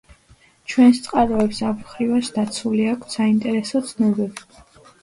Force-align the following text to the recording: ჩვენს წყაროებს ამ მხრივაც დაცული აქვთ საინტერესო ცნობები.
ჩვენს 0.73 1.01
წყაროებს 1.07 1.61
ამ 1.69 1.77
მხრივაც 1.83 2.33
დაცული 2.41 2.89
აქვთ 2.95 3.17
საინტერესო 3.21 3.85
ცნობები. 3.93 4.65